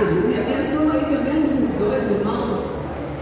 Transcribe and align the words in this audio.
Aleluia. 0.00 0.40
Abençoa 0.40 0.94
aí 0.94 1.04
pelo 1.04 1.24
menos 1.24 1.52
os 1.52 1.68
dois 1.78 2.04
irmãos. 2.10 2.60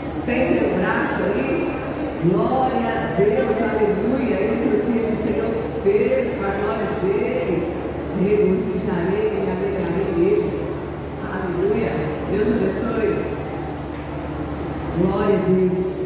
Estende 0.06 0.64
o 0.64 0.78
braço 0.78 1.24
aí. 1.24 1.74
Glória 2.22 2.88
a 2.88 3.14
Deus, 3.16 3.56
aleluia. 3.60 4.36
Esse 4.52 4.64
é 4.64 4.76
o 4.76 4.82
dia 4.86 5.02
que 5.02 5.12
o 5.12 5.16
Senhor 5.16 5.50
fez 5.82 6.38
para 6.38 6.50
a 6.50 6.58
glória 6.60 6.86
dele. 7.02 7.74
Regozijarei, 8.22 9.26
me 9.32 9.50
alegrarei 9.50 10.08
nele. 10.18 10.62
Aleluia. 11.28 11.90
Deus 12.30 12.46
abençoe. 12.46 13.24
Glória 15.00 15.34
a 15.34 15.48
Deus. 15.48 15.97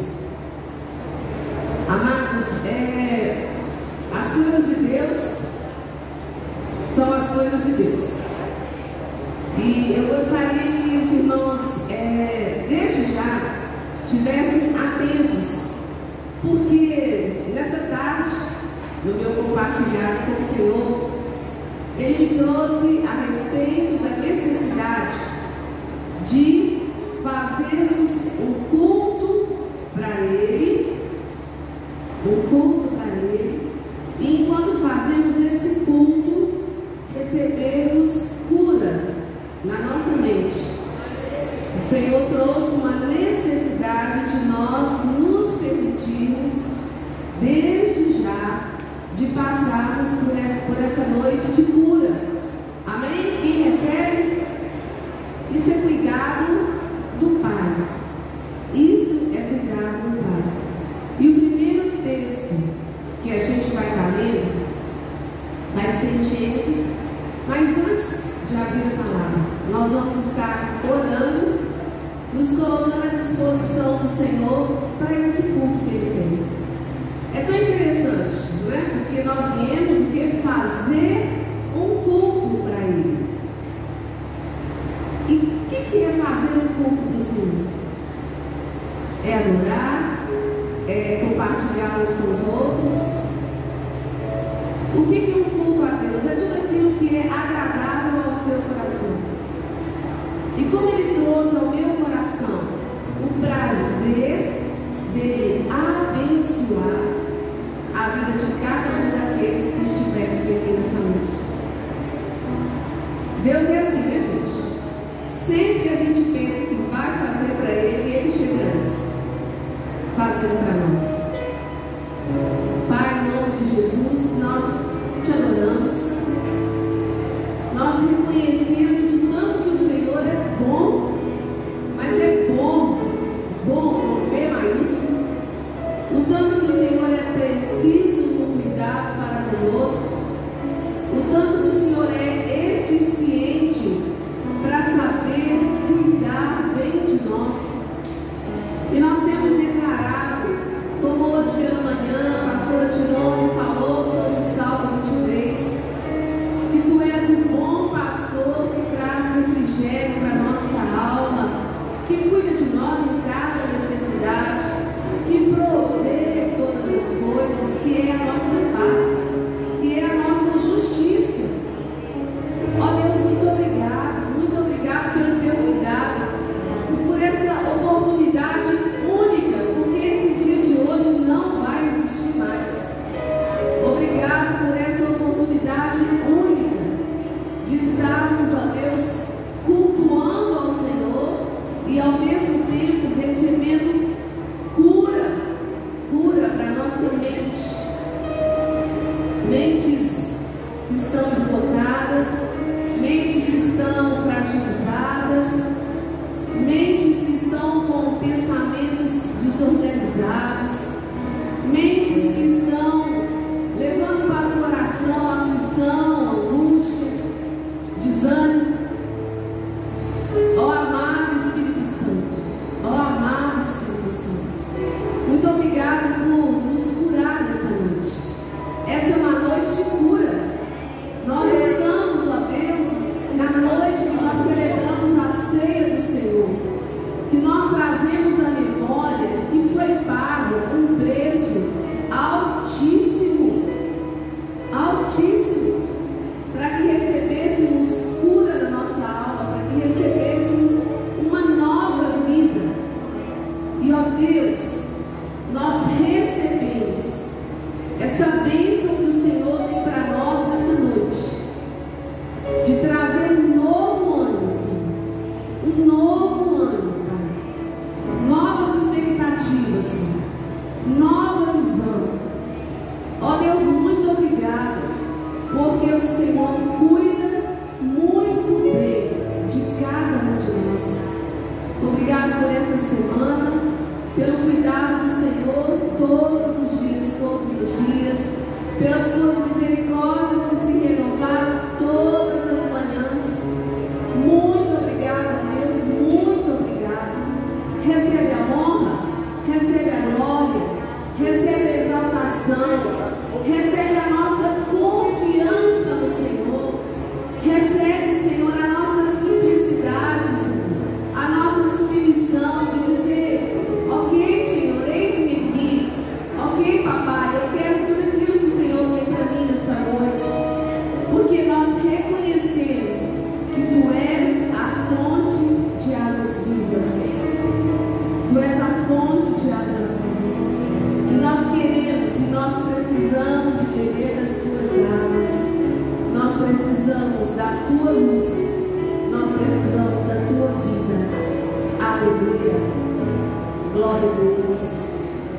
Glória 343.73 344.07
a 344.07 344.13
Deus. 344.13 344.59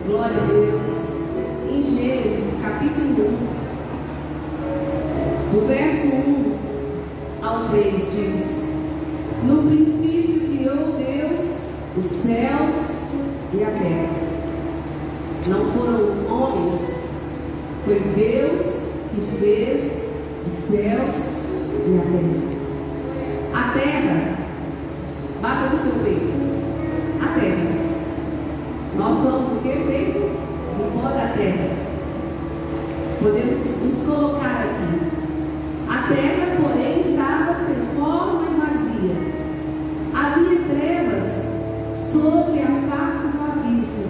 Glória 0.09 0.37
a 0.37 0.47
Deus. 0.47 0.91
Em 1.71 1.81
Gênesis 1.85 2.61
capítulo 2.61 3.29
1, 3.29 3.37
do 5.53 5.61
verso 5.69 6.09
1 6.09 7.47
ao 7.47 7.69
3 7.69 7.95
diz: 7.95 8.45
No 9.45 9.63
princípio 9.63 10.49
criou 10.49 10.97
Deus 10.99 11.43
os 11.97 12.07
céus 12.07 12.75
e 13.53 13.63
a 13.63 13.71
terra. 13.71 14.11
Não 15.47 15.67
foram 15.67 16.27
homens, 16.29 16.81
foi 17.85 18.01
Deus 18.17 18.63
que 19.15 19.21
fez 19.39 19.81
os 20.45 20.53
céus 20.53 21.39
e 21.87 21.99
a 21.99 22.03
terra. 22.11 22.43
A 23.55 23.63
terra, 23.79 24.19
bata 25.41 25.71
no 25.71 25.79
seu 25.79 25.93
peito. 26.03 26.34
É 29.67 29.67
feito 29.67 30.19
do 30.19 30.93
pó 30.93 31.09
da 31.09 31.33
terra. 31.35 31.71
Podemos 33.19 33.59
nos 33.83 34.07
colocar 34.07 34.61
aqui. 34.61 34.93
A 35.89 36.07
terra, 36.07 36.57
porém, 36.61 37.01
estava 37.01 37.65
sem 37.65 37.77
forma 37.97 38.43
e 38.45 38.55
vazia. 38.61 39.17
Havia 40.15 40.59
trevas 40.69 41.25
sobre 42.13 42.61
a 42.61 42.67
face 42.91 43.27
do 43.29 43.41
abismo. 43.43 44.05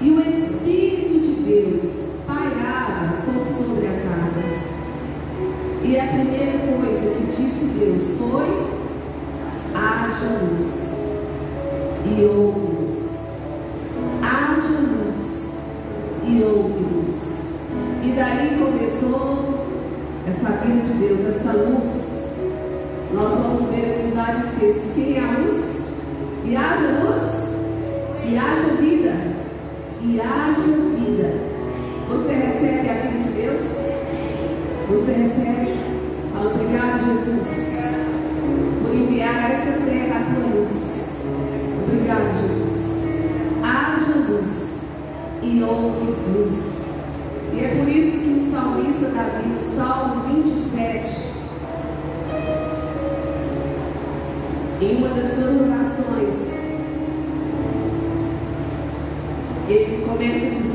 E 0.00 0.10
o 0.10 0.20
Espírito 0.20 1.20
de 1.20 1.42
Deus 1.42 1.84
pairava 2.26 3.22
como 3.24 3.46
sobre 3.46 3.86
as 3.86 3.98
águas. 3.98 4.52
E 5.84 5.96
a 5.96 6.06
primeira 6.08 6.58
coisa 6.58 7.14
que 7.14 7.24
disse 7.26 7.66
Deus 7.66 8.18
foi: 8.18 8.66
haja 9.76 10.26
luz. 10.42 10.66
E 12.04 12.24
houve. 12.24 12.67
Os 24.36 24.44
textos 24.60 24.90
que 24.94 25.16
a 25.16 25.38
luz 25.38 25.90
e 26.44 26.54
haja 26.54 26.86
luz 27.02 27.48
e 28.26 28.36
haja 28.36 28.74
vida 28.78 29.16
e 30.02 30.20
haja 30.20 30.70
vida. 30.96 31.40
Você 32.08 32.32
recebe 32.34 32.90
a 32.90 32.94
vida 32.94 33.18
de 33.18 33.28
Deus? 33.30 33.62
Você 34.88 35.12
recebe? 35.12 35.78
Fala, 36.32 36.50
obrigado, 36.54 37.04
Jesus, 37.06 37.48
por 38.82 38.94
enviar 38.94 39.34
a 39.34 39.48
essa 39.48 39.80
terra 39.80 40.20
a 40.20 40.24
tua 40.34 40.60
luz. 40.60 40.72
Obrigado, 41.86 42.28
Jesus. 42.42 42.76
Haja 43.64 44.14
luz 44.28 44.52
e 45.42 45.62
ouve 45.62 46.14
luz. 46.34 46.58
E 47.54 47.64
é 47.64 47.68
por 47.78 47.88
isso 47.88 48.18
que 48.18 48.28
o 48.28 48.50
salmista 48.52 49.08
Davi, 49.08 49.48
o 49.58 49.64
sol. 49.74 49.97
Em 54.80 54.94
uma 54.94 55.08
das 55.08 55.32
suas 55.32 55.56
orações, 55.56 56.34
ele 59.68 60.04
começa 60.04 60.46
a 60.46 60.50
dizer. 60.50 60.67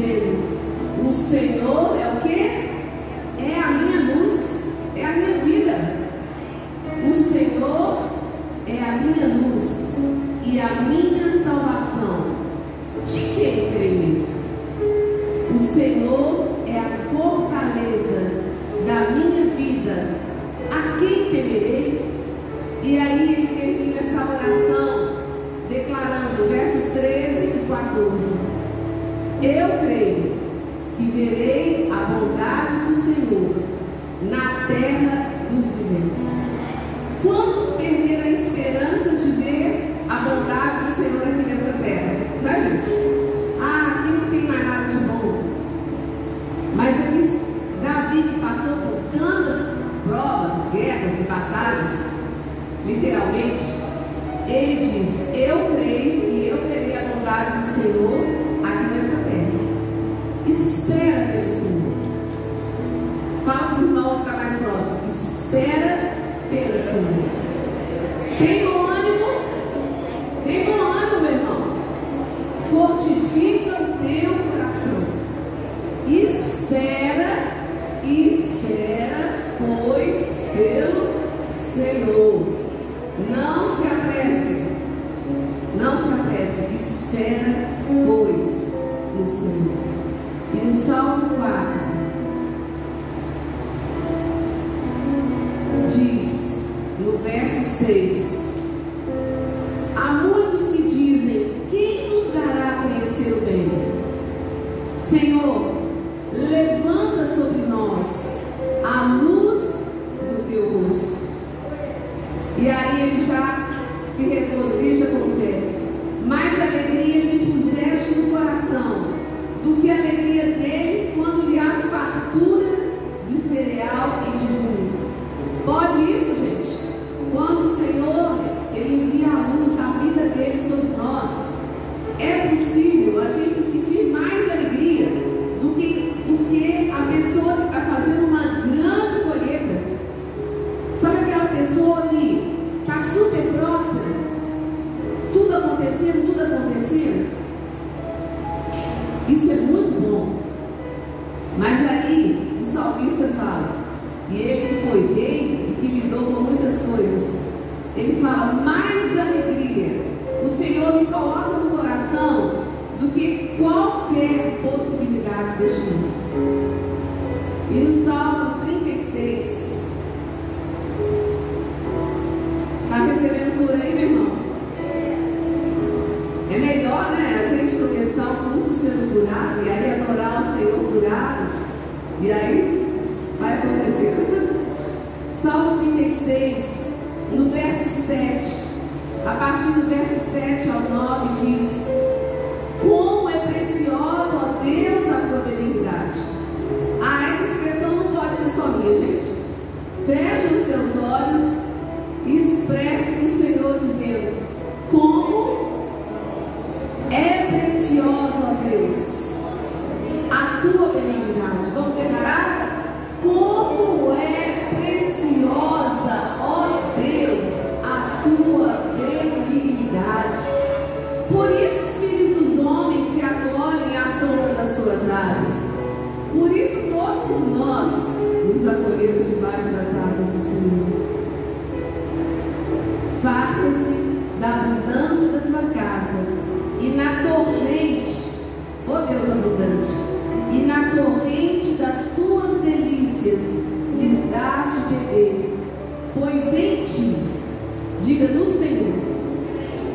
Diga 248.14 248.28
do 248.28 248.46
Senhor. 248.46 248.94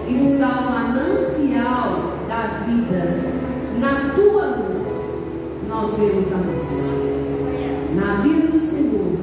Está 0.09 0.49
o 0.49 0.73
manancial 0.73 2.15
da 2.27 2.65
vida. 2.67 3.17
Na 3.79 4.13
tua 4.17 4.57
luz, 4.57 4.83
nós 5.69 5.95
vemos 5.95 6.27
a 6.33 6.37
luz. 6.39 6.69
Na 7.95 8.21
vida 8.23 8.49
do 8.49 8.59
Senhor, 8.59 9.21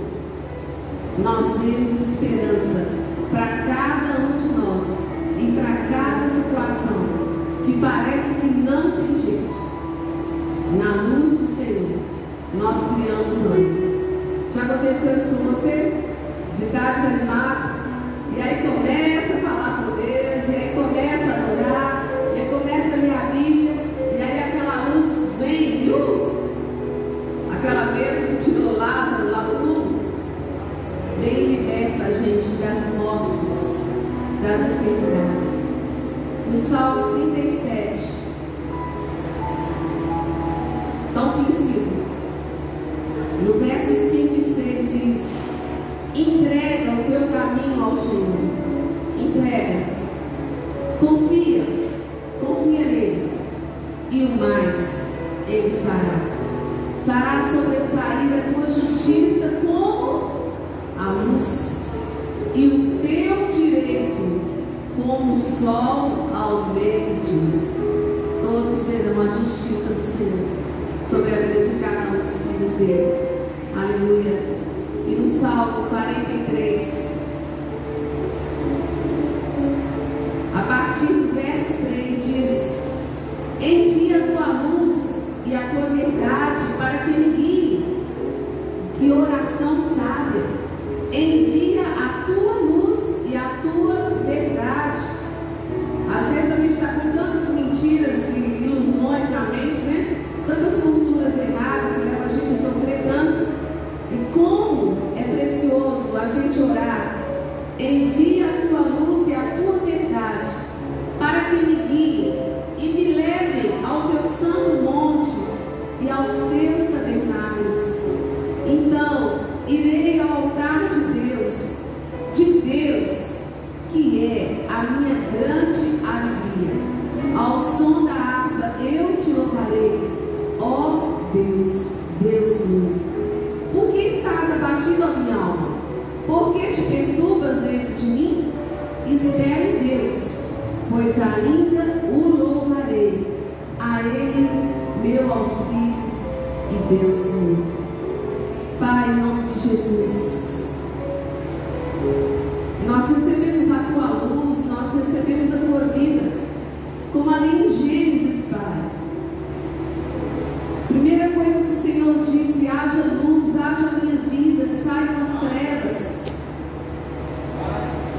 nós 1.22 1.60
vemos 1.60 2.00
esperança 2.00 2.88
para 3.32 3.46
cada 3.66 4.18
um 4.22 4.38
de 4.38 4.48
nós 4.56 4.84
e 5.40 5.52
para 5.60 5.75
cada 5.92 6.30
situação 6.30 6.96
que 7.66 7.78
parece 7.82 8.34
que 8.36 8.48
não 8.48 8.92
tem 8.92 9.20
jeito. 9.20 9.56
Na 10.80 11.02
luz 11.02 11.38
do 11.38 11.48
Senhor, 11.54 12.00
nós 12.58 12.78
criamos 12.96 13.36
ânimo. 13.46 13.96
Já 14.54 14.62
aconteceu 14.62 15.18
isso 15.18 15.36
com 15.36 15.54
você? 15.54 16.02
De 16.56 16.64
estar 16.64 16.94
desanimado? 16.94 17.64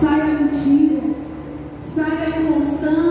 sai 0.07 0.21
a 0.21 0.25
mentira, 0.27 1.03
sai 1.83 2.33
a 2.33 2.41
inconstância. 2.41 3.06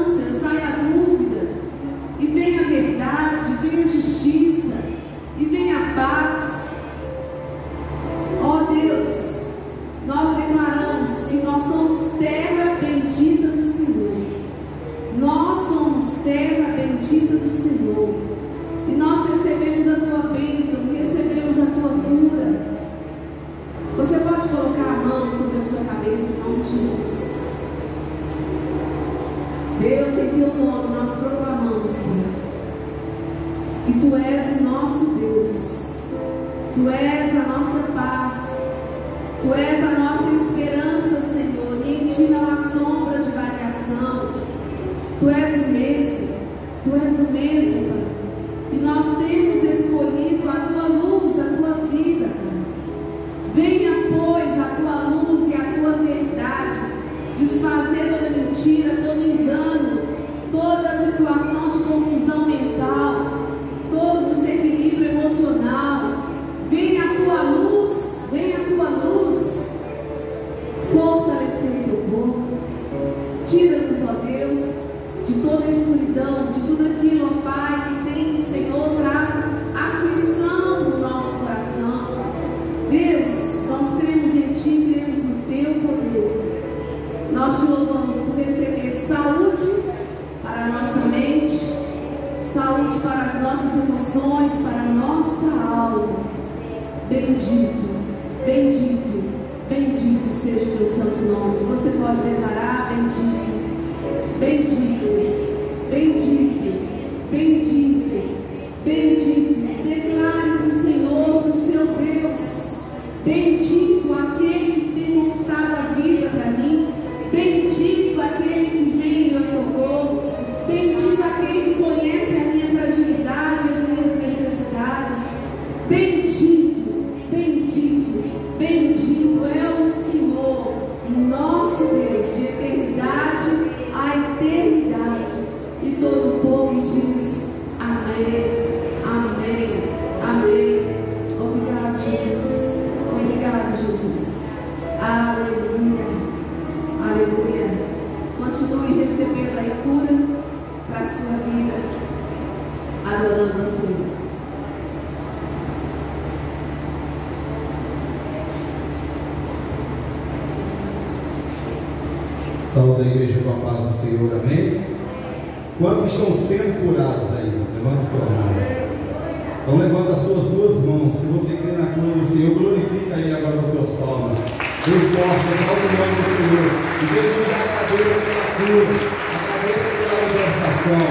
A 178.66 178.68
Agradeço 178.68 179.90
pela 179.94 180.26
libertação. 180.26 181.06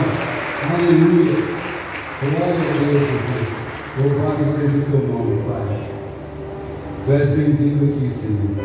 Aleluia. 0.75 1.39
Glória 2.21 2.53
a 2.53 2.83
Deus, 2.83 3.07
Jesus. 3.07 3.49
Louvado 3.97 4.45
seja 4.45 4.79
o 4.79 4.83
teu 4.91 5.07
nome, 5.07 5.41
Pai. 5.47 5.89
Tu 7.07 7.13
és 7.13 7.29
bem-vindo 7.29 7.85
aqui, 7.85 8.11
Senhor. 8.11 8.57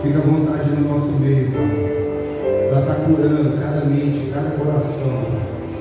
Fica 0.00 0.18
à 0.18 0.20
vontade 0.20 0.70
no 0.70 0.90
nosso 0.90 1.10
meio, 1.18 1.50
Pai. 1.50 2.70
Para 2.70 2.80
estar 2.82 2.94
tá 2.94 3.00
curando 3.00 3.60
cada 3.60 3.84
mente, 3.86 4.30
cada 4.32 4.50
coração. 4.50 5.26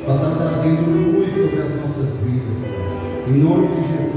Para 0.03 0.15
estar 0.15 0.29
tá 0.31 0.35
trazendo 0.37 1.13
luz 1.13 1.31
sobre 1.31 1.61
as 1.61 1.75
nossas 1.75 2.19
vidas, 2.21 2.55
Pai. 2.61 3.27
Em 3.27 3.37
nome 3.37 3.67
de 3.67 3.75
Jesus. 3.75 4.10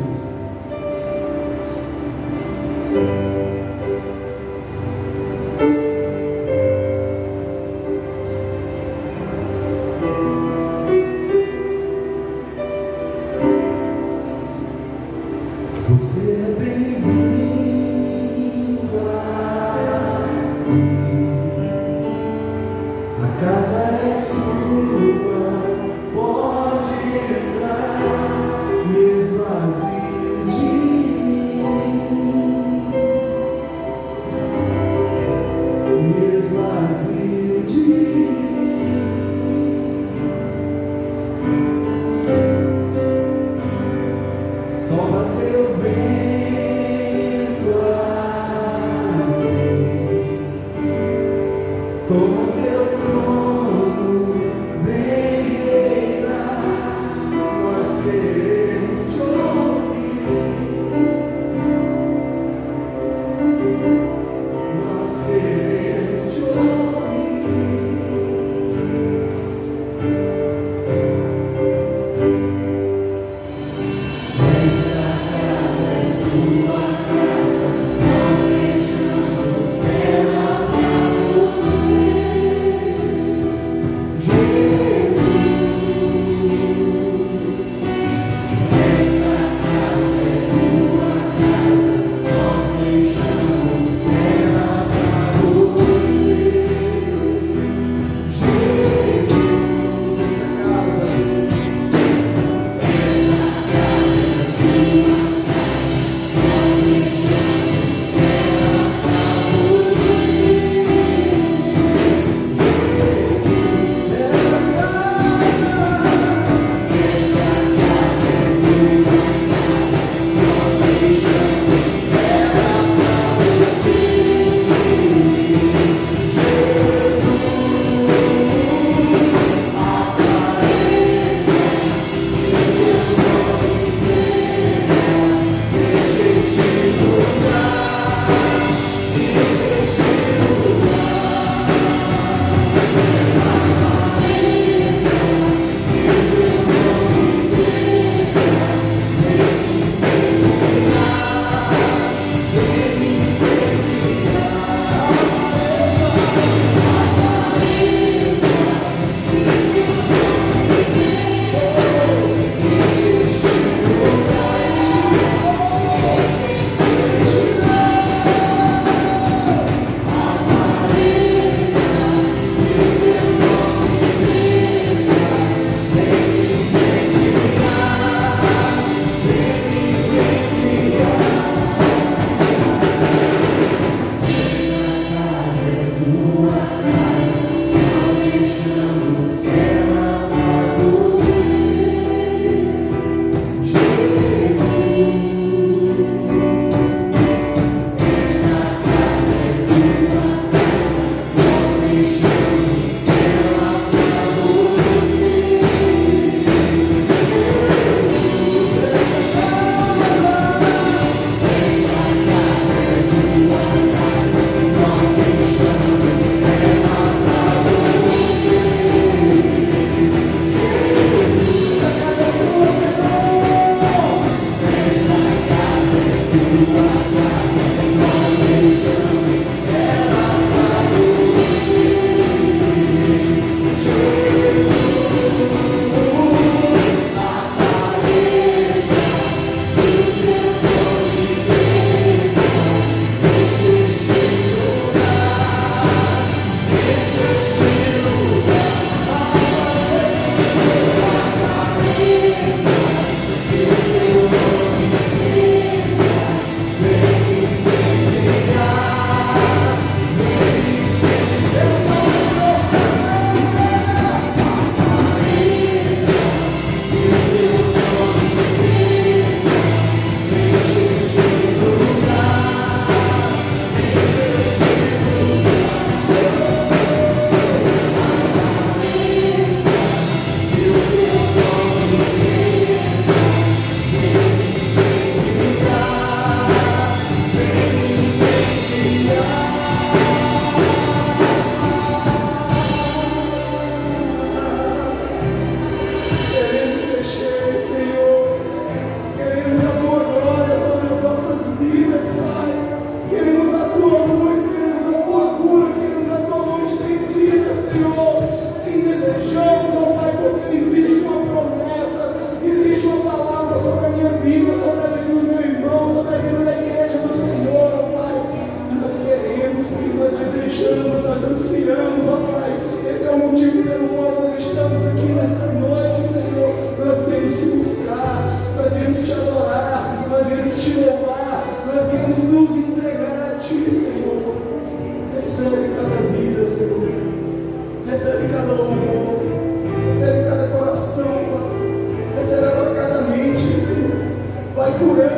Buddha 344.84 345.13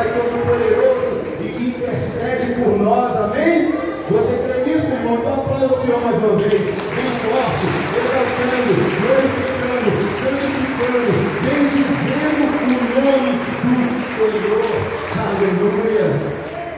Pai 0.00 0.08
Todo-Poderoso 0.16 1.20
e 1.42 1.48
que 1.48 1.68
intercede 1.68 2.54
por 2.54 2.78
nós, 2.78 3.14
amém? 3.16 3.70
Você 4.08 4.32
crê 4.32 4.64
nisso, 4.64 4.86
meu 4.86 4.96
irmão? 4.96 5.18
Então 5.20 5.34
aplauda 5.34 5.74
o 5.74 5.82
Senhor 5.82 6.00
mais 6.00 6.16
uma 6.16 6.36
vez, 6.38 6.64
bem 6.64 7.10
forte, 7.20 7.66
exaltando, 8.00 8.80
glorificando, 8.96 9.90
santificando, 10.24 11.10
bendizendo 11.44 12.40
o 12.40 13.04
nome 13.04 13.32
do 13.60 13.76
Senhor, 14.16 14.64
aleluia! 15.20 16.06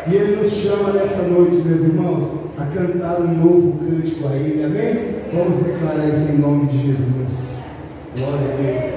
E 0.09 0.15
Ele 0.17 0.43
nos 0.43 0.53
chama 0.55 0.93
nessa 0.93 1.23
noite, 1.23 1.59
meus 1.59 1.81
irmãos, 1.81 2.29
a 2.59 2.65
cantar 2.65 3.21
um 3.21 3.35
novo 3.35 3.79
cântico 3.79 4.27
a 4.27 4.35
Ele, 4.35 4.65
amém? 4.65 5.15
Vamos 5.33 5.65
declarar 5.65 6.09
isso 6.09 6.29
em 6.29 6.39
nome 6.39 6.67
de 6.67 6.89
Jesus. 6.89 7.53
Glória 8.17 8.53
a 8.53 8.57
Deus. 8.61 8.92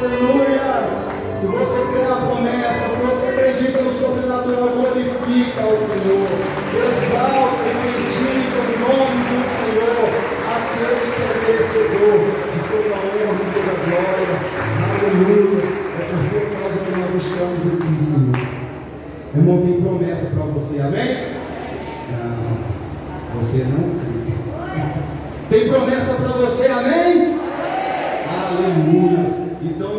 Aleluia. 0.00 0.88
Se 1.38 1.44
você 1.44 1.92
crê 1.92 2.08
na 2.08 2.16
promessa, 2.24 2.88
se 2.88 3.00
você 3.04 3.26
acredita 3.28 3.82
no 3.82 3.92
sobrenatural, 3.92 4.70
glorifica 4.70 5.60
o 5.60 5.76
Senhor. 5.76 6.24
Exalta 6.72 7.68
e 7.68 7.74
bendiga 7.84 8.60
o 8.60 8.80
nome 8.80 9.20
do 9.28 9.38
Senhor, 9.60 10.08
aquele 10.56 11.04
que 11.12 11.20
é 11.20 11.36
merecedor 11.44 12.16
de 12.50 12.60
toda 12.70 12.94
a 12.94 13.00
honra 13.04 13.36
e 13.36 13.52
toda 13.52 13.70
a 13.70 13.80
glória. 13.84 14.32
Aleluia. 14.88 15.68
É 15.98 16.08
por 16.08 16.20
tua 16.30 16.44
causa 16.48 16.76
que 16.78 16.90
nós 16.98 17.08
buscamos 17.10 17.60
o 17.66 17.76
que 17.76 17.90
Senhor. 18.02 18.60
Meu 19.34 19.42
irmão, 19.42 19.60
tem 19.62 19.82
promessa 19.82 20.26
para 20.34 20.44
você, 20.46 20.80
amém? 20.80 21.10
Não, 22.10 23.38
você 23.38 23.64
não 23.64 23.84
crê. 24.00 24.20
Tem 25.50 25.68
promessa 25.68 26.14
para 26.14 26.28
você, 26.28 26.66
amém? 26.68 26.90
amém. 26.90 27.40
Aleluia. 28.48 29.40
Então, 29.62 29.89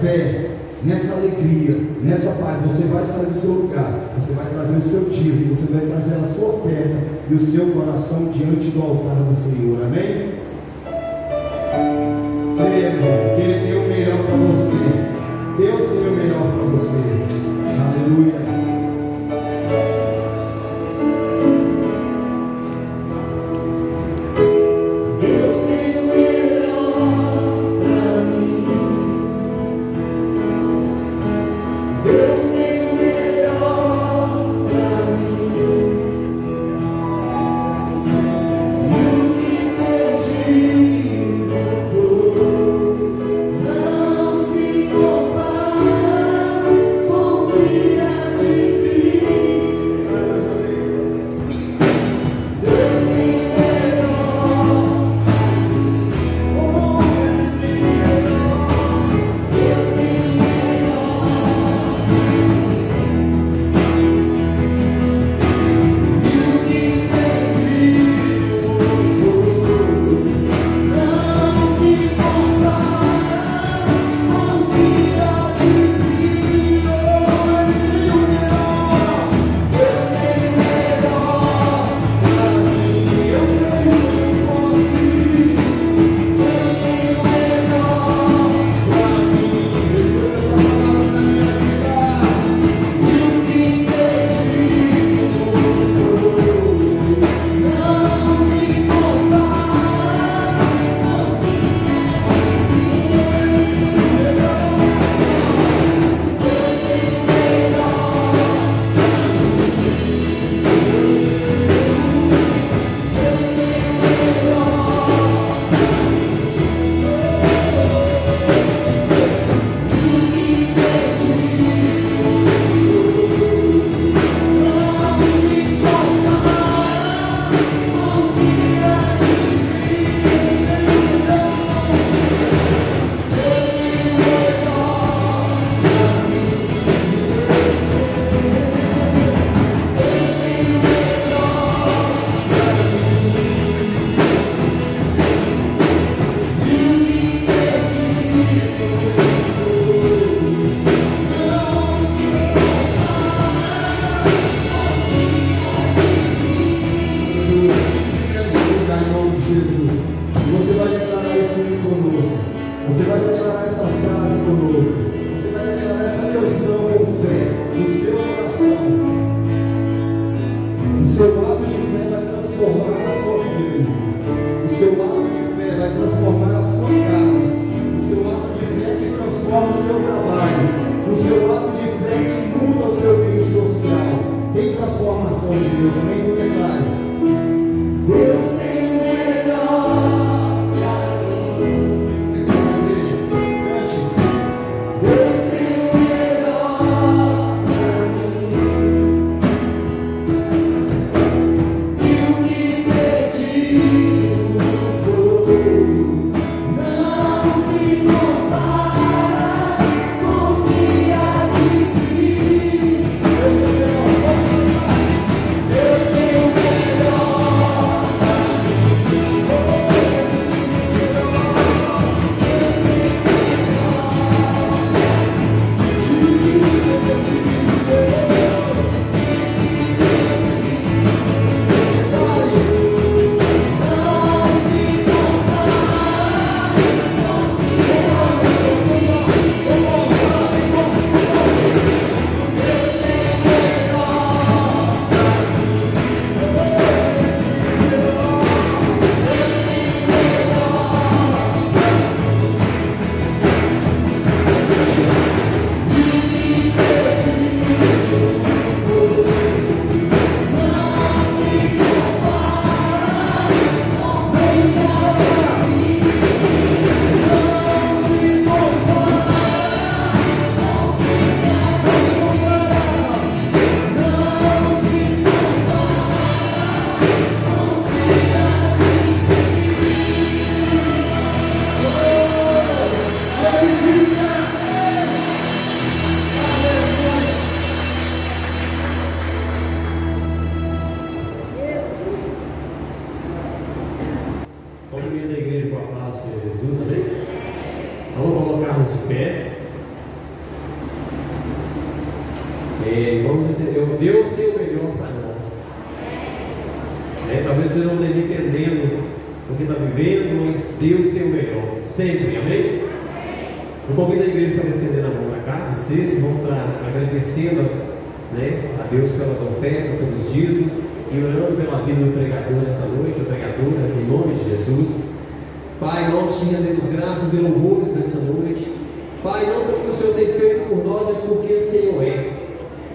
fé, 0.00 0.50
nessa 0.84 1.14
alegria, 1.14 1.76
nessa 2.02 2.30
paz, 2.32 2.60
você 2.62 2.84
vai 2.84 3.04
sair 3.04 3.26
do 3.26 3.34
seu 3.34 3.50
lugar, 3.50 3.92
você 4.16 4.32
vai 4.32 4.46
trazer 4.46 4.76
o 4.76 4.80
seu 4.80 5.04
dízimo, 5.04 5.54
você 5.54 5.72
vai 5.72 5.86
trazer 5.86 6.14
a 6.14 6.24
sua 6.24 6.48
oferta 6.48 6.96
e 7.30 7.34
o 7.34 7.40
seu 7.40 7.66
coração 7.66 8.26
diante 8.26 8.68
do 8.68 8.82
altar 8.82 9.16
do 9.16 9.34
Senhor. 9.34 9.84
Amém? 9.84 10.38
Creia 12.56 12.92
que 13.34 13.40
Ele 13.40 13.66
tem 13.66 13.76
o 13.76 13.88
melhor 13.88 14.24
para 14.24 14.36
você. 14.36 14.78
Deus 15.58 15.88
tem 15.90 16.08
o 16.08 16.16
melhor 16.16 16.52
para 16.52 16.64
você. 16.70 17.37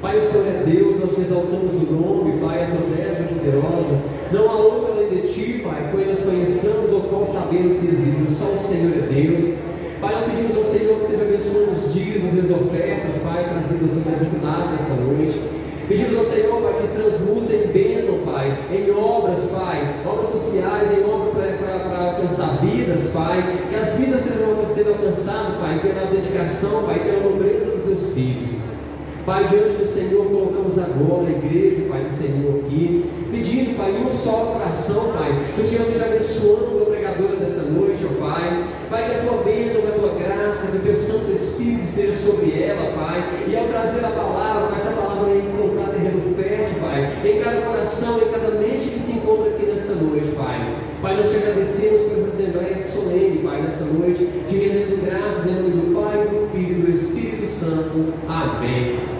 Pai, 0.03 0.17
o 0.17 0.21
Senhor 0.21 0.45
é 0.45 0.63
Deus, 0.69 0.99
nós 0.99 1.17
exaltamos 1.17 1.75
o 1.75 1.87
nome, 1.87 2.37
Pai, 2.43 2.59
é 2.59 2.63
a 2.65 2.75
tua 2.75 2.91
destra 2.91 3.23
poderosa. 3.23 3.95
Não 4.33 4.49
há 4.51 4.55
outra 4.57 4.91
além 4.99 5.07
de 5.07 5.31
ti, 5.31 5.63
Pai, 5.63 5.79
que 5.89 6.03
nós 6.03 6.19
conheçamos 6.19 6.91
ou 6.91 7.07
qual 7.07 7.25
sabemos 7.25 7.77
que 7.77 7.87
existe. 7.87 8.35
Só 8.35 8.51
o 8.51 8.59
Senhor 8.67 8.91
é 8.99 9.07
Deus. 9.07 9.55
Pai, 10.01 10.11
nós 10.11 10.25
pedimos 10.27 10.57
ao 10.57 10.65
Senhor 10.65 10.99
que 10.99 11.05
esteja 11.07 11.23
abençoando 11.23 11.71
os 11.71 11.93
dias 11.93 12.19
e 12.19 12.39
as 12.43 12.51
ofertas, 12.51 13.15
Pai, 13.23 13.47
trazidos 13.47 13.95
mais 14.03 14.19
finais 14.27 14.67
nessa 14.75 14.93
noite. 15.07 15.39
Pedimos 15.87 16.17
ao 16.19 16.25
Senhor, 16.27 16.61
Pai, 16.61 16.73
que 16.83 16.87
transmuta 16.99 17.53
em 17.55 17.67
bênção, 17.71 18.15
Pai, 18.27 18.47
em 18.75 18.91
obras, 18.91 19.39
Pai, 19.55 19.87
obras 20.03 20.29
sociais, 20.35 20.91
em 20.91 20.99
obras 21.07 21.31
para 21.31 22.11
alcançar 22.11 22.59
vidas, 22.59 23.07
Pai, 23.07 23.39
que 23.71 23.75
as 23.79 23.93
vidas 23.93 24.19
sejam 24.27 24.51
alcançadas, 24.51 25.55
Pai, 25.63 25.79
pela 25.79 26.11
dedicação, 26.11 26.83
Pai, 26.83 26.99
pela 26.99 27.23
nobreza 27.23 27.71
dos 27.71 27.85
teus 27.87 28.13
filhos. 28.13 28.62
Pai, 29.25 29.47
diante 29.47 29.77
do 29.77 29.87
Senhor, 29.87 30.25
colocamos 30.25 30.77
agora 30.77 31.27
a 31.27 31.31
igreja, 31.31 31.87
Pai 31.87 32.03
do 32.03 32.11
Senhor, 32.11 32.59
aqui, 32.59 33.05
pedindo, 33.31 33.77
Pai, 33.77 33.91
um 33.95 34.11
só 34.11 34.51
coração, 34.51 35.13
Pai, 35.13 35.31
que 35.55 35.61
o 35.61 35.65
Senhor 35.65 35.87
esteja 35.87 36.05
abençoando 36.07 36.83
a 36.83 36.85
pregadora 36.91 37.37
dessa 37.37 37.61
noite, 37.61 38.03
ó 38.03 38.11
Pai. 38.19 38.63
Pai, 38.89 39.07
que 39.07 39.15
a 39.15 39.23
tua 39.23 39.43
bênção, 39.43 39.81
que 39.81 39.87
a 39.87 39.91
tua 39.91 40.13
graça, 40.19 40.67
que 40.67 40.75
o 40.75 40.81
teu 40.81 40.97
Santo 40.97 41.31
Espírito 41.31 41.83
esteja 41.85 42.13
sobre 42.19 42.51
ela, 42.51 42.91
Pai. 42.99 43.23
E 43.47 43.55
ao 43.55 43.65
trazer 43.67 44.03
a 44.03 44.11
palavra, 44.11 44.67
Pai, 44.67 44.77
essa 44.77 44.91
palavra 44.91 45.29
é 45.29 45.33
aí 45.33 45.39
encontrar 45.39 45.87
terreno 45.95 46.35
fértil, 46.35 46.75
Pai, 46.83 46.99
em 47.23 47.39
cada 47.39 47.61
coração, 47.61 48.19
em 48.19 48.27
cada 48.27 48.51
mente 48.59 48.91
que 48.91 48.99
se 48.99 49.11
encontra 49.13 49.55
aqui 49.55 49.65
nessa 49.67 49.95
noite, 49.95 50.35
Pai. 50.35 50.75
Pai, 51.01 51.15
nós 51.15 51.29
te 51.29 51.37
agradecemos 51.37 52.11
por 52.11 52.27
essa 52.27 52.43
Assembleia 52.43 52.77
solene, 52.77 53.39
Pai, 53.39 53.61
nessa 53.61 53.85
noite, 53.85 54.27
te 54.49 54.55
rendendo 54.57 54.99
graças 54.99 55.47
em 55.47 55.55
nome 55.55 55.71
do 55.79 55.95
Pai, 55.95 56.27
do 56.27 56.51
Filho 56.51 56.79
e 56.79 56.81
do 56.81 56.91
Espírito 56.91 57.47
Santo. 57.47 58.13
Amém. 58.27 59.12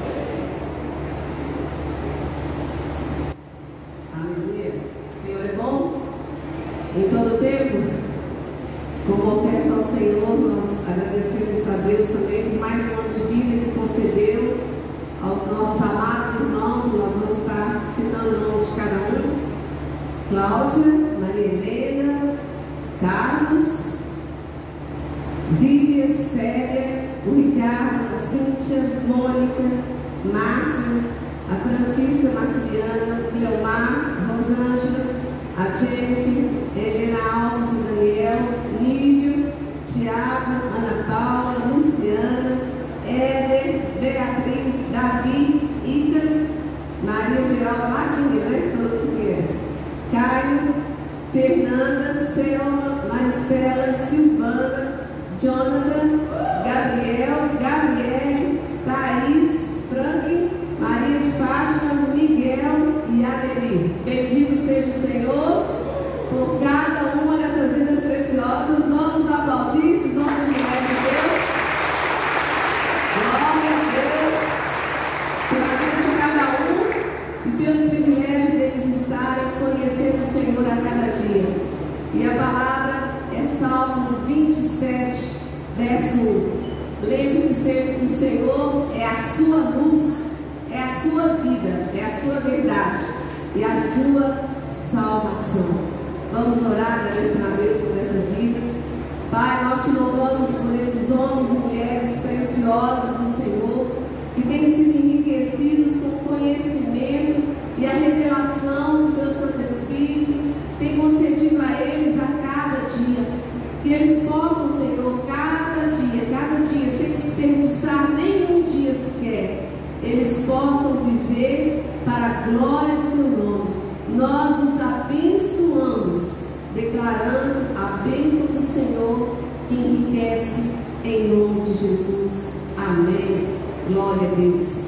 declarando 126.76 127.78
a 127.78 127.97
bênção 128.03 128.47
do 128.47 128.63
Senhor 128.63 129.38
que 129.67 129.76
enriquece 129.76 130.61
em 131.03 131.28
nome 131.28 131.61
de 131.61 131.74
Jesus. 131.74 132.53
Amém. 132.78 133.47
Glória 133.88 134.30
a 134.32 134.36
Deus. 134.36 134.84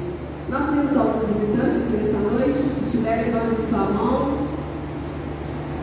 Nós 0.49 0.65
temos 0.69 0.95
algum 0.95 1.27
visitante 1.27 1.77
aqui 1.77 1.97
nesta 1.97 2.17
noite? 2.17 2.57
Se 2.57 2.91
tiver, 2.91 3.25
levante 3.25 3.61
sua 3.61 3.79
mão. 3.79 4.37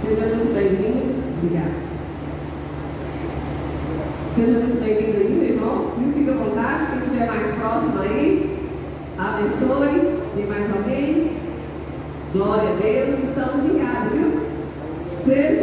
Seja 0.04 0.26
muito 0.26 0.54
bem-vindo. 0.54 1.14
Obrigada. 1.38 1.92
Seja 4.34 4.52
muito 4.58 4.82
bem-vindo 4.82 5.18
aí, 5.18 5.34
meu 5.34 5.48
irmão. 5.48 5.92
Me 5.98 6.12
fica 6.12 6.32
à 6.32 6.34
vontade. 6.34 6.86
Quem 6.86 6.98
estiver 6.98 7.26
mais 7.26 7.54
próximo 7.54 8.00
aí, 8.00 8.58
abençoe. 9.18 10.18
Tem 10.34 10.46
mais 10.46 10.74
alguém? 10.74 11.36
Glória 12.32 12.70
a 12.70 12.76
Deus. 12.80 13.18
Estamos 13.22 13.66
em 13.66 13.78
casa, 13.78 14.10
viu? 14.10 14.42
Seja 15.24 15.61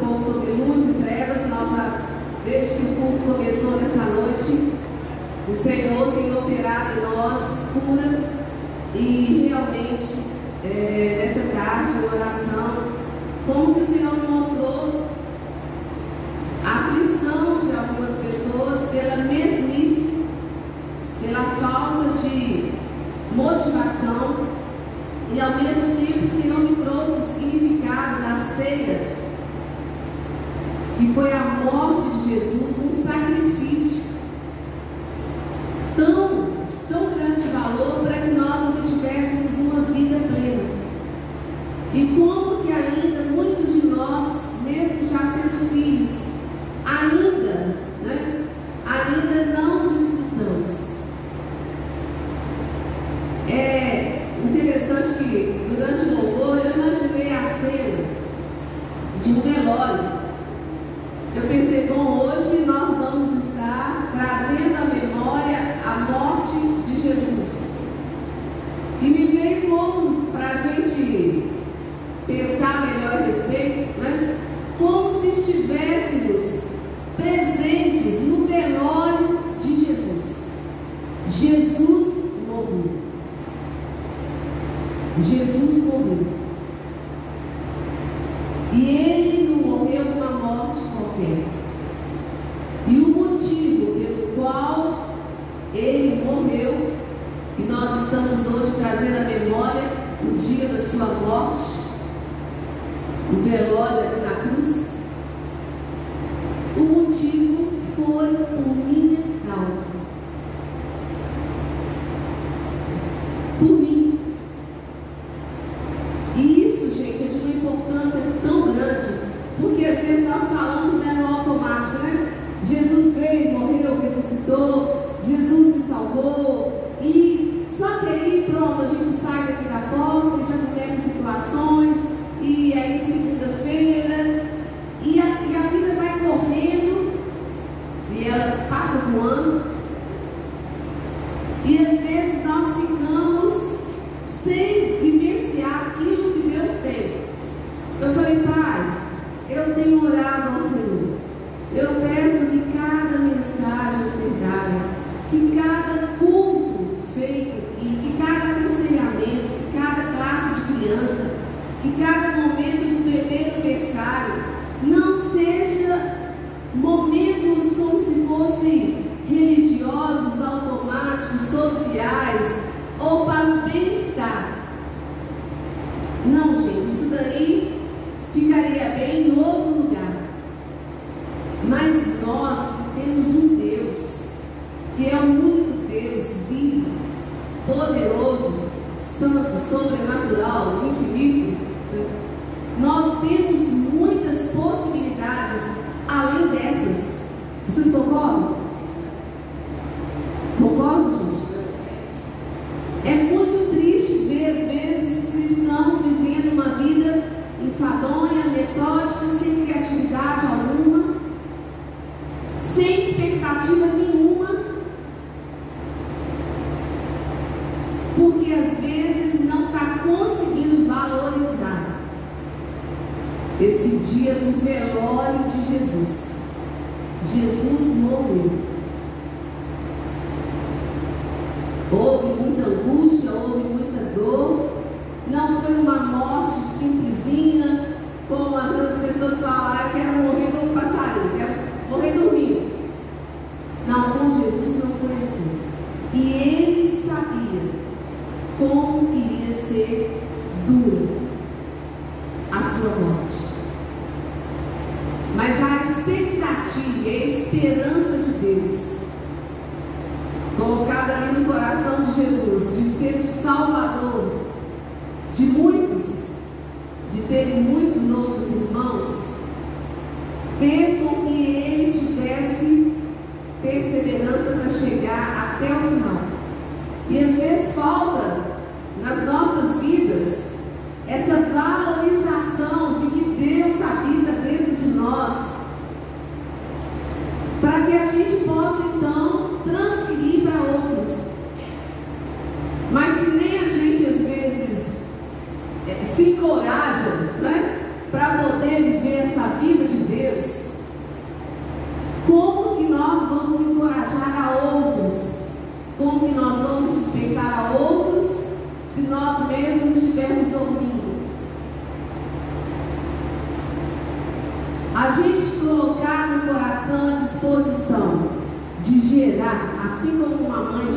pouco 0.00 0.24
sobre 0.24 0.50
luz 0.52 0.88
e 0.88 1.02
trevas, 1.04 1.48
nós 1.48 1.70
já, 1.70 2.00
desde 2.44 2.74
que 2.74 2.82
o 2.82 2.96
culto 2.96 3.34
começou 3.34 3.72
nessa 3.72 4.04
noite, 4.04 4.72
o 5.46 5.54
Senhor 5.54 6.12
tem 6.12 6.36
operado 6.36 6.98
em 6.98 7.02
nós 7.02 7.42
cura 7.72 8.20
e 8.94 9.48
realmente 9.48 10.14
é, 10.64 11.22
nessa 11.22 11.40
tarde, 11.54 12.04
oração, 12.04 12.69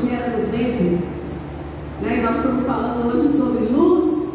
atmosfera 0.04 0.38
do 0.38 0.52
ventre. 0.52 1.00
Né? 2.02 2.22
Nós 2.24 2.38
estamos 2.38 2.66
falando 2.66 3.08
hoje 3.08 3.38
sobre 3.38 3.66
luz 3.66 4.34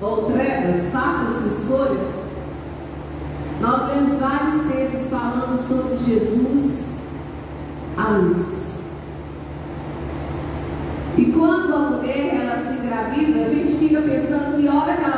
ou 0.00 0.30
trevas, 0.32 0.90
faça 0.92 1.38
sua 1.38 1.48
escolha. 1.48 2.18
Nós 3.60 3.92
vemos 3.92 4.14
vários 4.14 4.72
textos 4.72 5.08
falando 5.08 5.58
sobre 5.58 5.96
Jesus, 5.96 6.84
a 7.96 8.10
luz. 8.10 8.58
E 11.16 11.24
quando 11.26 11.74
a 11.74 11.78
mulher 11.90 12.34
ela 12.36 12.62
se 12.62 12.74
engravida, 12.74 13.40
a 13.40 13.48
gente 13.48 13.76
fica 13.76 14.00
pensando 14.00 14.56
que 14.56 14.68
hora 14.68 14.96
que 14.96 15.04
ela 15.04 15.17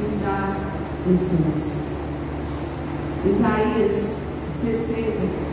está 0.00 0.56
nos 1.06 1.20
céus. 1.20 1.80
Isaías 3.24 4.16
60. 4.60 5.50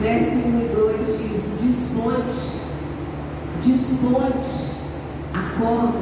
Verso 0.00 0.34
1 0.34 0.60
e 0.60 0.68
2 0.74 1.18
diz: 1.18 1.42
Desponte, 1.60 2.60
desponte, 3.62 4.50
acorda, 5.32 6.00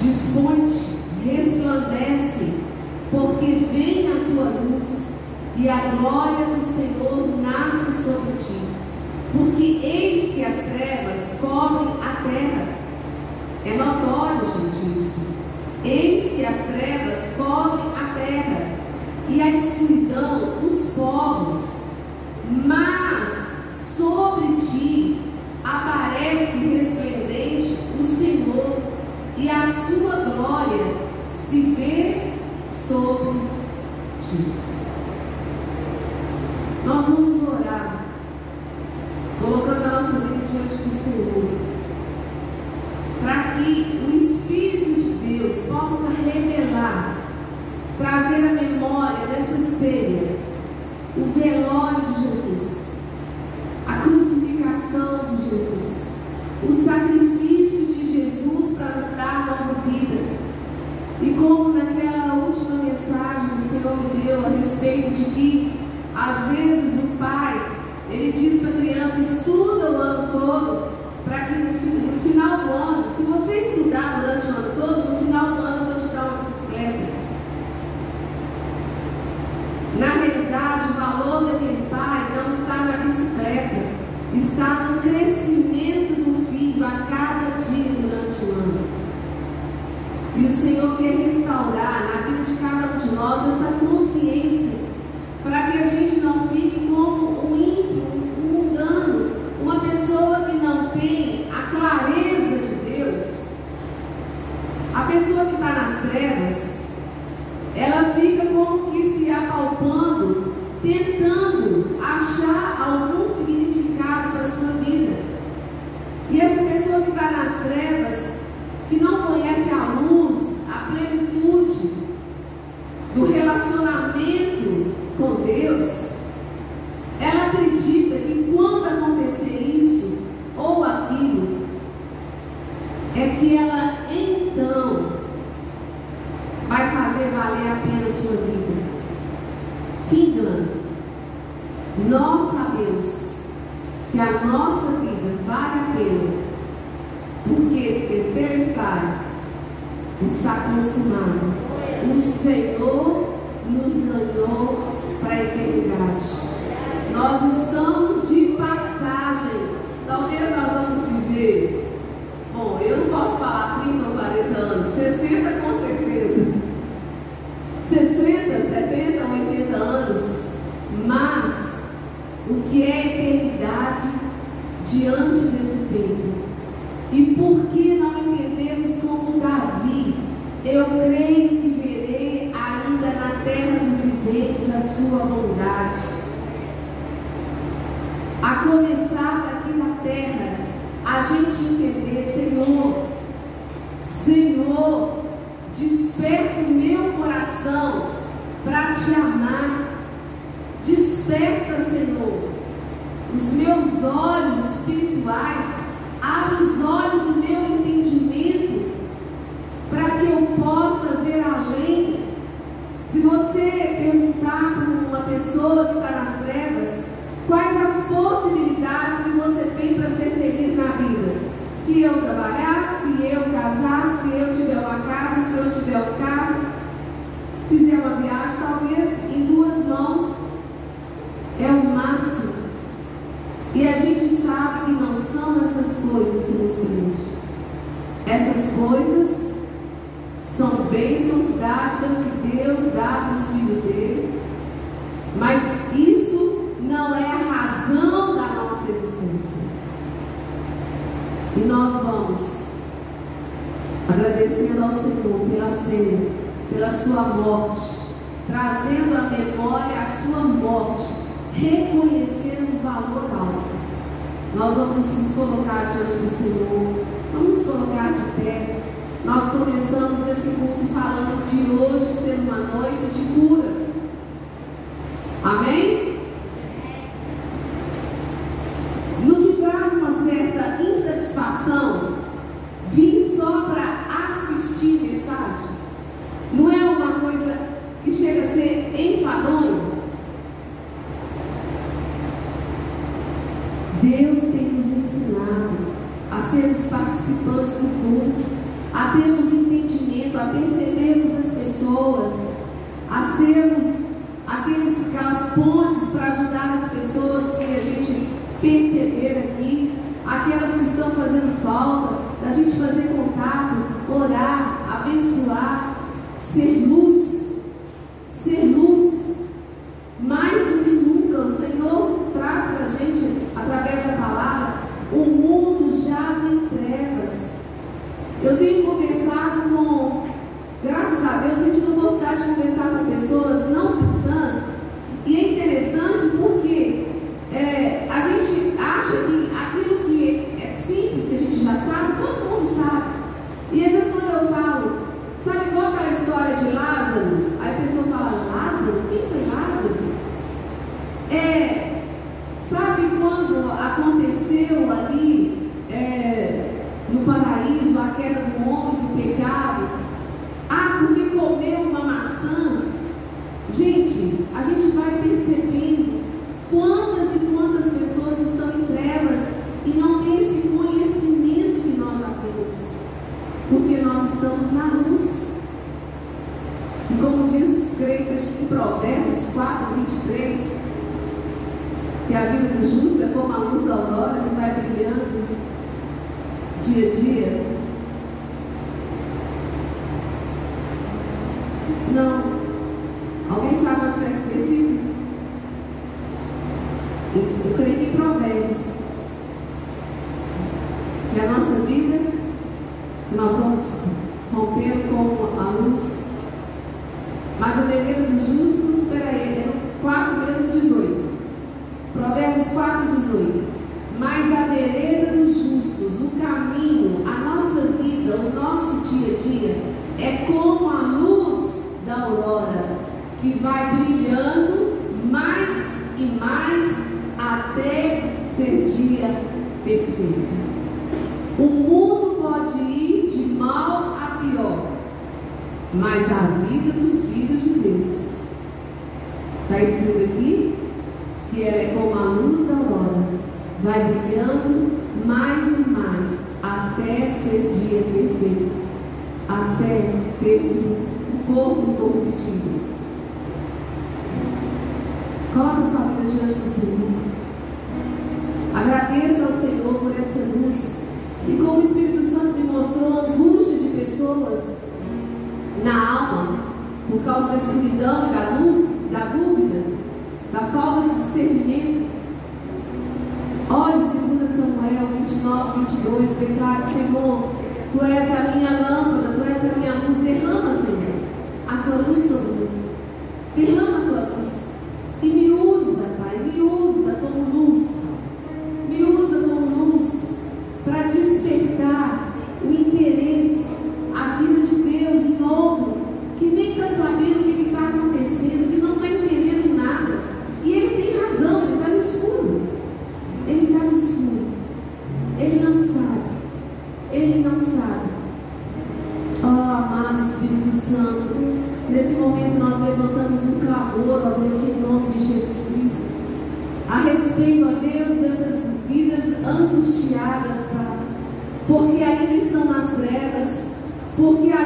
desponte, 0.00 0.98
resplandece, 1.24 2.54
porque 3.10 3.68
vem 3.72 4.08
a 4.08 4.24
tua 4.24 4.50
luz 4.60 4.98
e 5.56 5.68
a 5.68 5.76
glória 5.76 6.46
do 6.46 6.60
Senhor 6.60 7.28
nasce 7.40 8.02
sobre 8.02 8.32
ti. 8.32 8.68
Porque 9.32 9.86
Ele 9.86 10.17
e 10.38 10.44
as 10.44 10.54
trevas 10.54 11.32
cobrem 11.40 11.94
a 12.00 12.22
terra. 12.22 12.68
É 13.66 13.76
notório, 13.76 14.46
gente, 14.46 14.98
isso. 14.98 15.20
Eis 15.84 16.17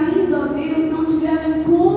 ainda, 0.07 0.39
ó 0.39 0.47
Deus, 0.47 0.91
não 0.91 1.05
tiveram 1.05 1.61
encontro 1.61 1.92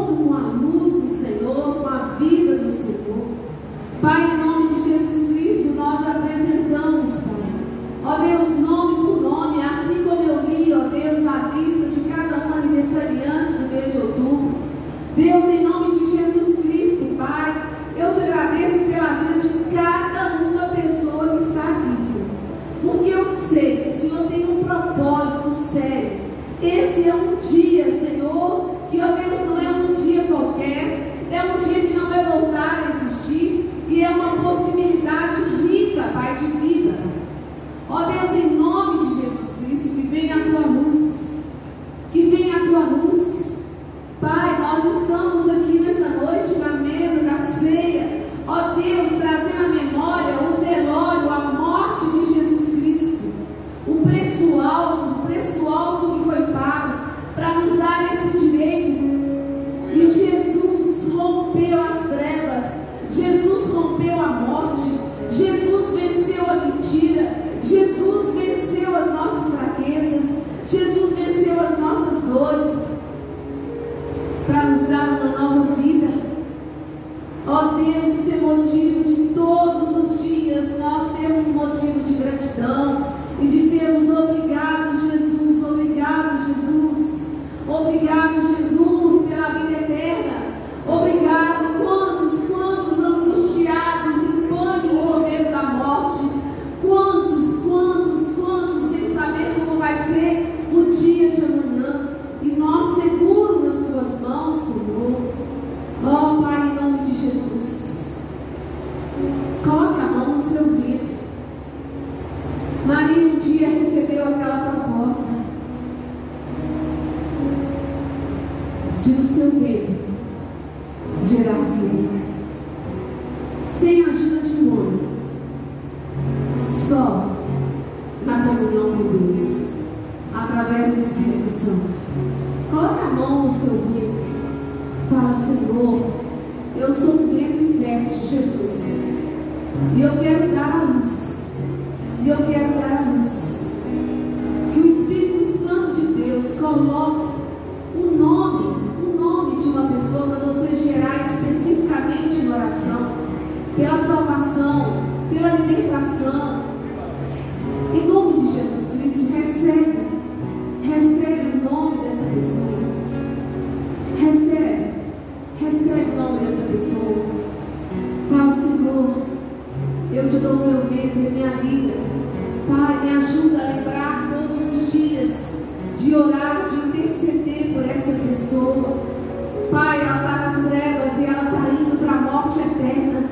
morte 182.46 182.60
eterna. 182.60 183.24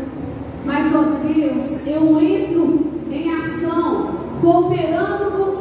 Mas, 0.66 0.94
ó 0.96 1.02
Deus, 1.24 1.86
eu 1.86 2.20
entro 2.22 2.86
em 3.12 3.32
ação, 3.36 4.12
cooperando 4.42 5.32
com 5.32 5.53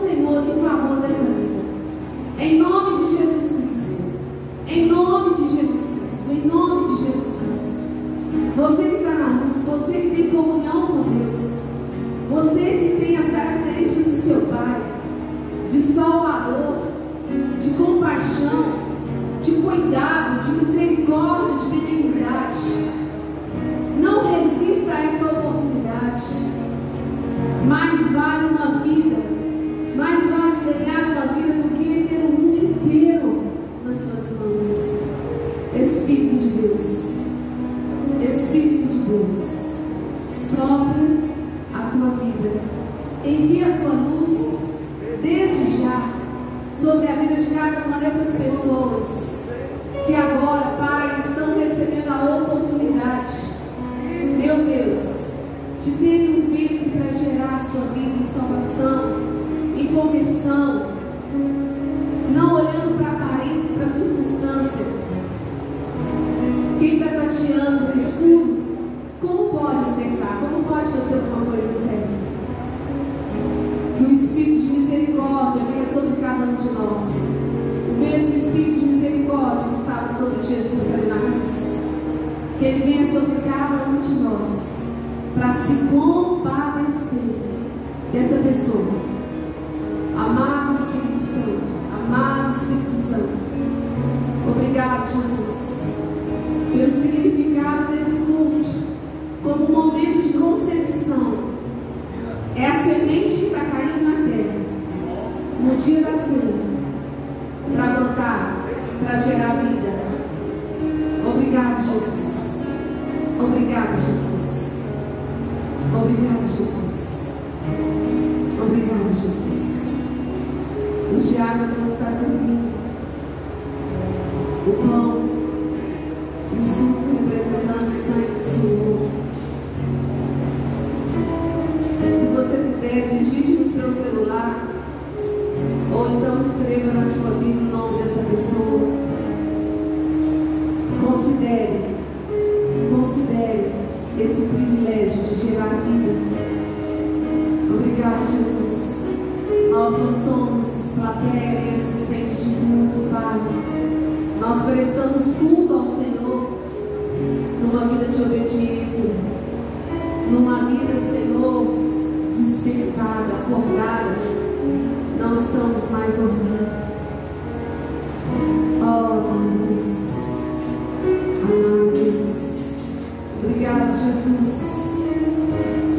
Jesus. 174.03 174.73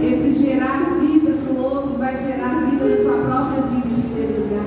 Esse 0.02 0.34
gerar 0.44 1.00
vida 1.00 1.32
para 1.32 1.54
o 1.54 1.64
outro 1.64 1.98
vai 1.98 2.18
gerar 2.18 2.70
vida 2.70 2.86
na 2.86 2.98
sua 2.98 3.14
própria 3.14 3.62
vida 3.62 3.88
em 3.88 4.02
primeiro 4.02 4.44
lugar. 4.44 4.66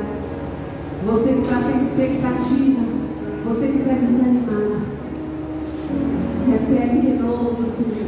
Você 1.05 1.33
que 1.35 1.43
está 1.43 1.61
sem 1.63 1.77
expectativa, 1.77 2.81
você 3.45 3.67
que 3.69 3.79
está 3.79 3.93
desanimado, 3.93 4.81
recebe 6.51 7.07
renovo 7.07 7.63
do 7.63 7.71
Senhor. 7.71 8.06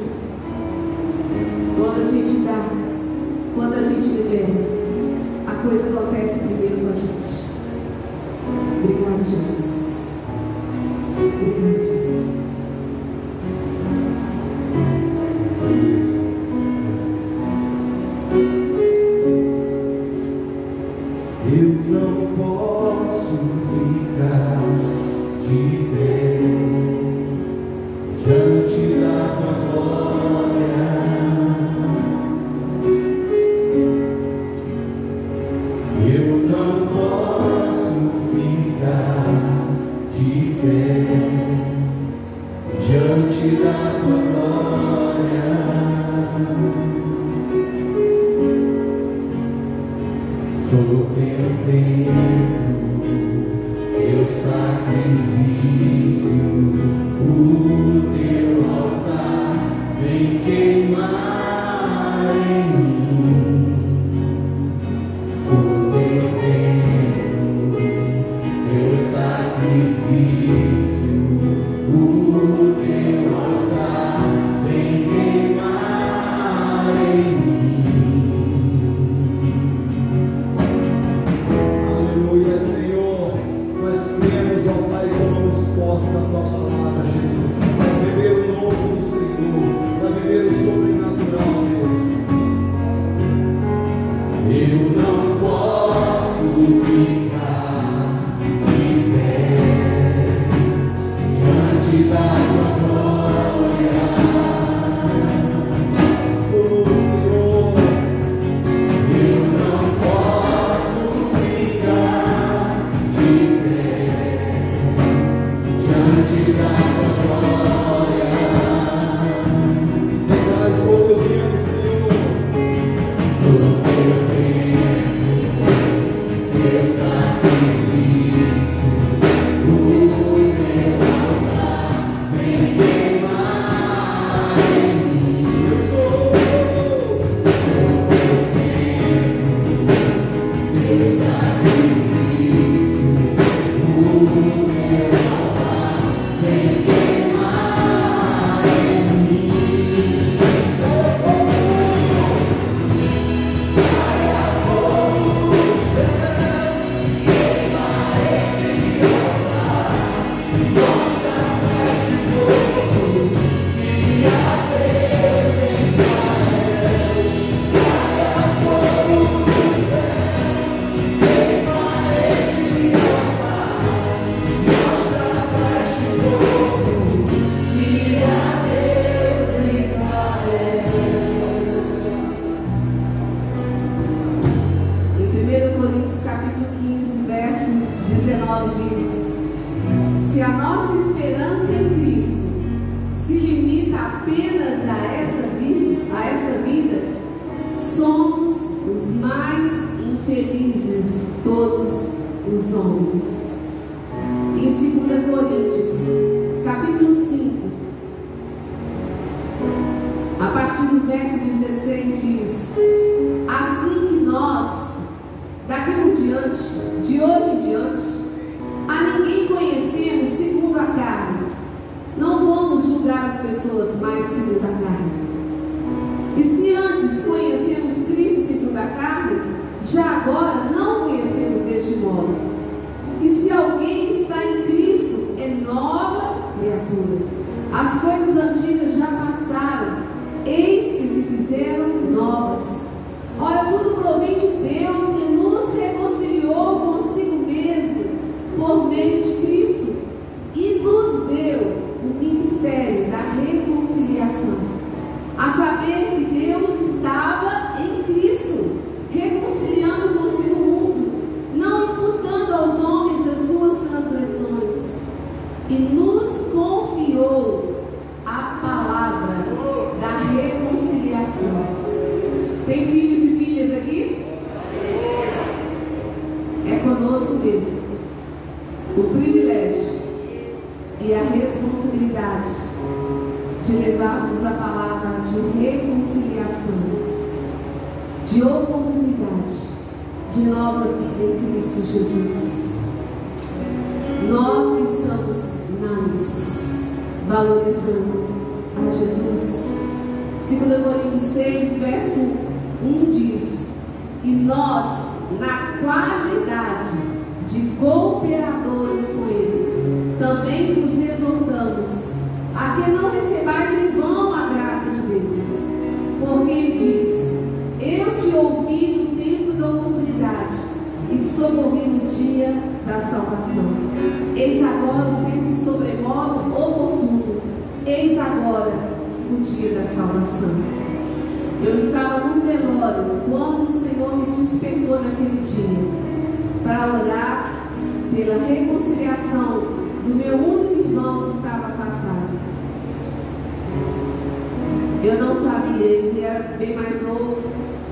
Bem 346.59 346.77
mais 346.77 347.02
novo, 347.02 347.43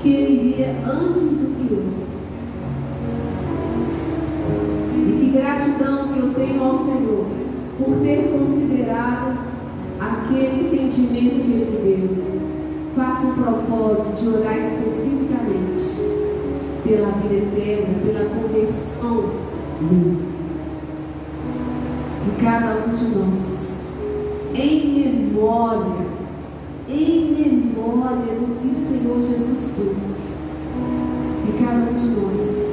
que 0.01 0.09
ele 0.09 0.49
iria 0.49 0.75
antes 0.85 1.23
do 1.23 1.55
que 1.55 1.73
eu. 1.73 1.83
E 5.07 5.19
que 5.19 5.37
gratidão 5.37 6.07
que 6.09 6.19
eu 6.19 6.33
tenho 6.33 6.63
ao 6.63 6.77
Senhor 6.77 7.25
por 7.77 7.95
ter 8.01 8.31
considerado 8.31 9.37
aquele 9.99 10.67
entendimento 10.67 11.43
que 11.43 11.51
ele 11.51 11.71
me 11.71 11.77
deu 11.83 12.27
faça 12.97 13.27
um 13.27 13.33
propósito 13.33 14.15
de 14.19 14.27
orar 14.27 14.57
especificamente 14.57 14.97
pela 16.83 17.11
vida 17.11 17.35
eterna, 17.35 17.99
pela 18.03 18.25
conversão. 18.29 19.47
De 22.23 22.43
cada 22.43 22.83
um 22.85 22.93
de 22.95 23.05
nós. 23.15 23.83
Em 24.55 24.71
memória, 25.03 25.85
em 25.85 25.96
do 28.25 28.59
que 28.61 28.67
o 28.67 28.75
Senhor 28.75 29.19
Jesus 29.21 29.71
fez. 29.75 29.97
Que 31.45 31.63
cada 31.63 31.89
um 31.89 31.93
de 31.93 32.05
nós 32.05 32.67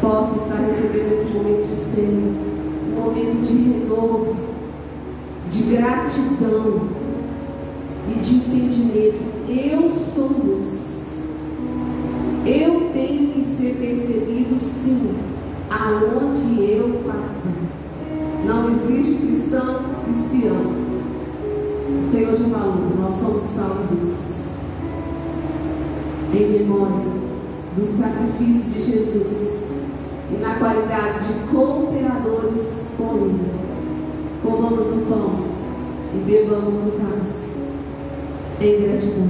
possa 0.00 0.36
estar 0.36 0.56
recebendo 0.56 1.12
esse 1.12 1.32
momento 1.32 1.68
de 1.68 1.76
ser 1.76 2.08
um 2.08 3.00
momento 3.00 3.40
de 3.42 3.52
renovo, 3.52 4.36
de 5.48 5.62
gratidão 5.62 6.88
e 8.08 8.18
de 8.18 8.34
entendimento. 8.34 9.24
Eu 9.48 9.92
sou 9.92 10.28
luz. 10.28 10.90
Eu 12.46 12.90
tenho 12.92 13.32
que 13.32 13.44
ser 13.44 13.76
percebido 13.76 14.58
sim, 14.60 15.14
aonde 15.70 16.62
eu 16.62 17.00
passar. 17.06 17.50
Não 18.44 18.70
existe 18.70 19.26
cristão 19.26 19.80
espião. 20.08 20.69
Senhor 22.10 22.34
já 22.34 22.48
falou, 22.48 22.90
nós 22.98 23.14
somos 23.20 23.42
salvos 23.54 24.30
em 26.34 26.58
memória 26.58 27.06
do 27.76 27.84
sacrifício 27.86 28.68
de 28.68 28.80
Jesus 28.80 29.60
e 30.32 30.36
na 30.38 30.56
qualidade 30.56 31.28
de 31.28 31.34
cooperadores 31.48 32.84
com 32.96 33.14
Ele. 33.14 33.52
Comamos 34.42 34.86
do 34.86 35.08
pão 35.08 35.44
e 36.12 36.18
bebamos 36.28 36.74
do 36.74 36.98
cálice 36.98 37.48
em 38.60 38.82
gratidão 38.82 39.28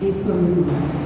em 0.00 0.12
sua 0.12 0.34
memória. 0.34 1.05